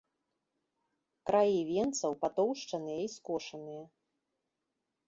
Краі 1.31 1.59
венцаў 1.69 2.11
патоўшчаныя 2.25 2.99
і 3.07 3.13
скошаныя. 3.19 3.83